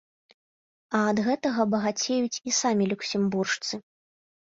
[0.99, 3.73] А ад гэтага багацеюць і самі люксембуржцы.